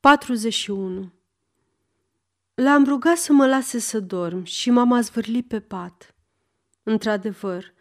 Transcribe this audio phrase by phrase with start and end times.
[0.00, 1.12] 41
[2.54, 6.14] L-am rugat să mă lase să dorm și m-am zvârlit pe pat.
[6.82, 7.72] Într-adevăr,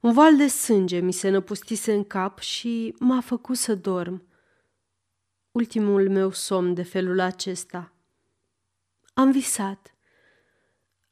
[0.00, 4.28] un val de sânge mi se năpustise în cap și m-a făcut să dorm.
[5.50, 7.92] Ultimul meu somn de felul acesta.
[9.14, 9.94] Am visat.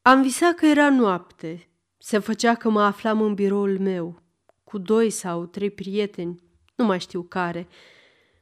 [0.03, 1.69] Am visat că era noapte.
[1.99, 4.23] Se făcea că mă aflam în biroul meu,
[4.65, 6.43] cu doi sau trei prieteni,
[6.75, 7.69] nu mai știu care,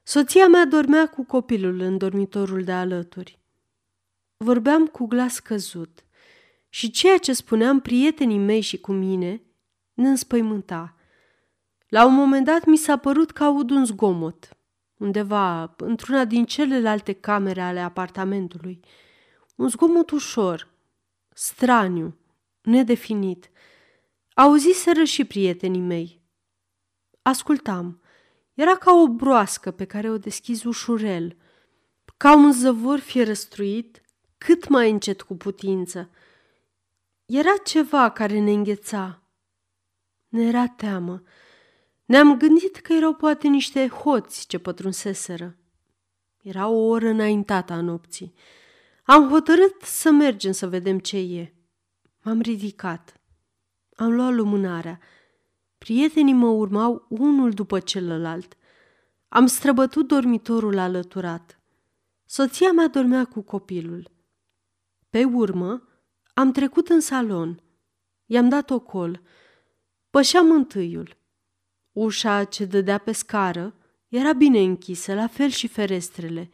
[0.04, 3.38] Soția mea dormea cu copilul în dormitorul de alături.
[4.36, 6.04] Vorbeam cu glas căzut
[6.68, 9.42] și ceea ce spuneam prietenii mei și cu mine
[9.94, 10.96] ne înspăimânta.
[11.88, 14.56] La un moment dat mi s-a părut că aud un zgomot,
[14.96, 18.80] undeva într-una din celelalte camere ale apartamentului.
[19.56, 20.68] Un zgomot ușor,
[21.28, 22.16] straniu,
[22.60, 23.50] nedefinit.
[24.34, 26.20] Auziseră și prietenii mei.
[27.22, 28.01] Ascultam.
[28.54, 31.36] Era ca o broască pe care o deschizi ușurel,
[32.16, 34.02] ca un zăvor fierăstruit,
[34.38, 36.10] cât mai încet cu putință.
[37.26, 39.22] Era ceva care ne îngheța.
[40.28, 41.22] Ne era teamă.
[42.04, 45.56] Ne-am gândit că erau poate niște hoți ce pătrunseseră.
[46.42, 48.34] Era o oră înaintată a nopții.
[49.02, 51.54] Am hotărât să mergem să vedem ce e.
[52.22, 53.20] M-am ridicat.
[53.96, 55.00] Am luat lumânarea–
[55.82, 58.56] Prietenii mă urmau unul după celălalt.
[59.28, 61.60] Am străbătut dormitorul alăturat.
[62.24, 64.10] Soția mea dormea cu copilul.
[65.10, 65.88] Pe urmă,
[66.34, 67.62] am trecut în salon.
[68.26, 69.22] I-am dat ocol.
[70.10, 71.16] Pășeam întâiul.
[71.92, 73.74] Ușa ce dădea pe scară
[74.08, 76.50] era bine închisă, la fel și ferestrele.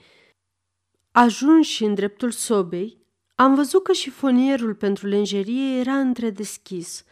[1.10, 7.04] Ajunși în dreptul sobei, am văzut că șifonierul pentru lenjerie era întredeschis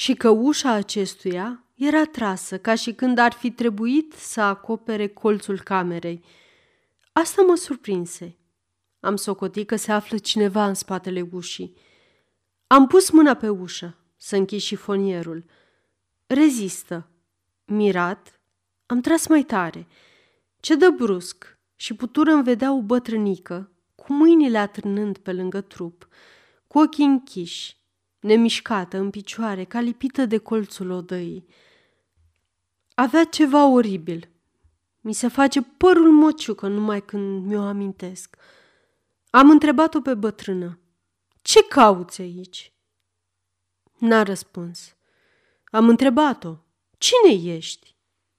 [0.00, 5.60] și că ușa acestuia era trasă, ca și când ar fi trebuit să acopere colțul
[5.60, 6.24] camerei.
[7.12, 8.36] Asta mă surprinse.
[9.00, 11.76] Am socotit că se află cineva în spatele ușii.
[12.66, 15.44] Am pus mâna pe ușă să închid șifonierul.
[16.26, 17.08] Rezistă.
[17.64, 18.40] Mirat,
[18.86, 19.86] am tras mai tare.
[20.60, 26.08] Ce dă brusc și putură îmi vedea o bătrânică, cu mâinile atârnând pe lângă trup,
[26.66, 27.79] cu ochii închiși,
[28.20, 31.46] nemișcată în picioare, ca lipită de colțul odăii.
[32.94, 34.28] Avea ceva oribil.
[35.00, 38.36] Mi se face părul mociucă numai când mi-o amintesc.
[39.30, 40.78] Am întrebat-o pe bătrână.
[41.42, 42.72] Ce cauți aici?
[43.98, 44.96] N-a răspuns.
[45.64, 46.56] Am întrebat-o.
[46.98, 47.96] Cine ești?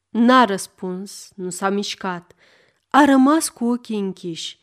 [0.09, 2.35] N-a răspuns, nu s-a mișcat.
[2.89, 4.59] A rămas cu ochii închiși.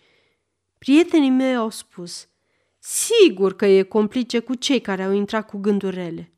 [0.79, 2.23] Prietenii mei au spus–
[2.91, 6.33] Sigur că e complice cu cei care au intrat cu gânduri rele.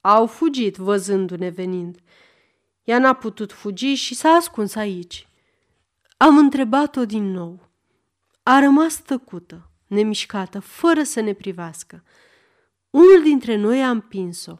[0.00, 1.98] Au fugit văzându-ne venind.
[2.84, 5.28] Ea n-a putut fugi și s-a ascuns aici.
[6.16, 7.68] Am întrebat-o din nou.
[8.42, 12.04] A rămas tăcută, nemișcată, fără să ne privească.
[12.90, 14.54] Unul dintre noi a împins-o.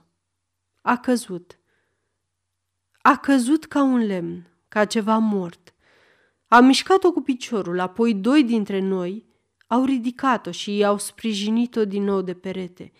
[0.80, 1.58] A căzut.
[3.00, 5.74] A căzut ca un lemn, ca ceva mort.
[6.48, 9.27] Am mișcat-o cu piciorul, apoi doi dintre noi
[9.68, 12.92] au ridicat-o și i-au sprijinit-o din nou de perete.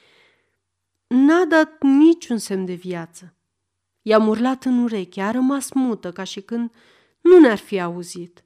[1.06, 3.34] N-a dat niciun semn de viață.
[4.02, 6.74] I-am urlat în ureche, a rămas mută, ca și când
[7.20, 8.44] nu ne-ar fi auzit.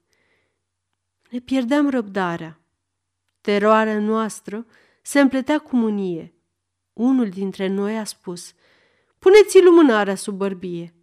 [1.30, 2.60] Ne pierdeam răbdarea.
[3.40, 4.66] Teroarea noastră
[5.02, 6.34] se împletea cu mânie.
[6.92, 8.52] Unul dintre noi a spus,
[9.18, 10.94] Puneți lumânarea sub bărbie.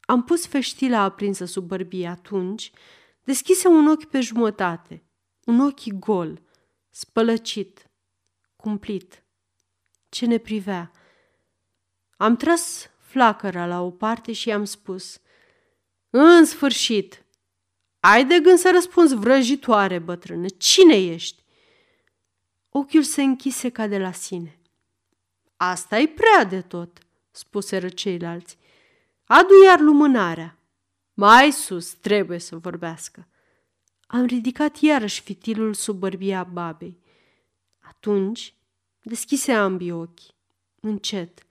[0.00, 2.72] Am pus feștila aprinsă sub bărbie atunci,
[3.24, 5.03] deschise un ochi pe jumătate
[5.44, 6.42] un ochi gol,
[6.90, 7.90] spălăcit,
[8.56, 9.24] cumplit.
[10.08, 10.90] Ce ne privea?
[12.16, 15.20] Am tras flacăra la o parte și i-am spus,
[16.10, 17.24] În sfârșit!
[18.00, 21.42] Ai de gând să răspunzi vrăjitoare, bătrână, cine ești?
[22.68, 24.58] Ochiul se închise ca de la sine.
[25.56, 26.98] Asta e prea de tot,
[27.30, 28.58] spuseră ceilalți.
[29.24, 30.58] Adu iar lumânarea.
[31.14, 33.28] Mai sus trebuie să vorbească.
[34.06, 36.98] Am ridicat iarăși fitilul sub bărbia babei.
[37.80, 38.54] Atunci
[39.02, 40.20] deschise ambii ochi,
[40.80, 41.46] încet.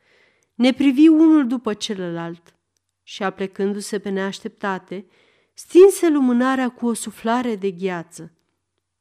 [0.56, 2.56] Ne privi unul după celălalt
[3.04, 5.06] și, aplecându-se pe neașteptate,
[5.54, 8.32] stinse lumânarea cu o suflare de gheață.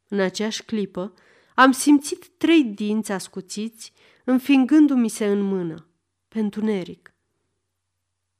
[0.08, 1.14] În aceeași clipă,
[1.54, 3.92] am simțit trei dinți ascuțiți
[4.24, 5.86] înfingându-mi se în mână,
[6.28, 7.14] pentru neric.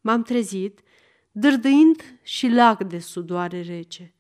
[0.01, 0.81] M-am trezit,
[1.33, 4.15] dârdâind și lag de sudoare rece.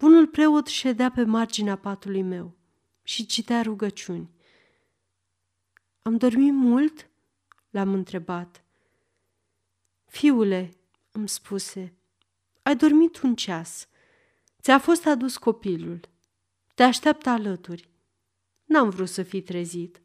[0.00, 2.56] Bunul preot ședea pe marginea patului meu
[3.02, 4.30] și citea rugăciuni.
[6.02, 7.10] Am dormit mult?
[7.70, 8.64] L-am întrebat.
[10.06, 10.76] Fiule,
[11.12, 11.94] îmi spuse,
[12.62, 13.88] ai dormit un ceas.
[14.62, 16.00] Ți-a fost adus copilul.
[16.74, 17.88] Te așteaptă alături.
[18.64, 20.00] N-am vrut să fii trezit.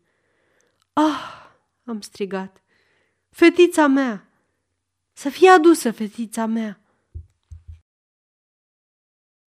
[0.93, 1.49] Ah,
[1.83, 2.63] am strigat.
[3.29, 4.29] Fetița mea!
[5.13, 6.84] Să fie adusă fetița mea!